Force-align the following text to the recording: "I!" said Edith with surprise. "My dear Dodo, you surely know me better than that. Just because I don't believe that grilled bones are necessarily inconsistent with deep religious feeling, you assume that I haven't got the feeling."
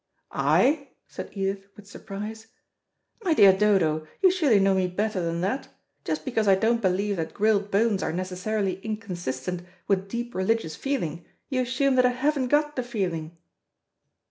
"I!" 0.31 0.93
said 1.07 1.29
Edith 1.33 1.67
with 1.75 1.85
surprise. 1.85 2.47
"My 3.23 3.35
dear 3.35 3.55
Dodo, 3.55 4.07
you 4.23 4.31
surely 4.31 4.59
know 4.59 4.73
me 4.73 4.87
better 4.87 5.21
than 5.21 5.41
that. 5.41 5.69
Just 6.03 6.25
because 6.25 6.47
I 6.47 6.55
don't 6.55 6.81
believe 6.81 7.17
that 7.17 7.35
grilled 7.35 7.69
bones 7.69 8.01
are 8.01 8.11
necessarily 8.11 8.79
inconsistent 8.79 9.61
with 9.87 10.09
deep 10.09 10.33
religious 10.33 10.75
feeling, 10.75 11.27
you 11.49 11.61
assume 11.61 11.93
that 11.97 12.05
I 12.07 12.13
haven't 12.13 12.47
got 12.47 12.75
the 12.75 12.81
feeling." 12.81 13.37